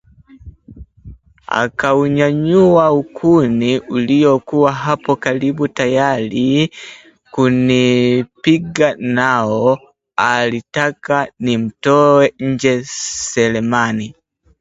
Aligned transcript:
Akaunyanyua 1.51 2.91
ukuni 2.91 3.79
uliokuwa 3.79 4.71
hapo 4.71 5.15
karibu 5.15 5.67
tayari 5.67 6.69
kunipiga 7.31 8.95
nao, 8.97 9.79
alitaka 10.15 11.31
nimtoe 11.39 12.33
nje 12.39 12.83
Selemani 12.83 14.15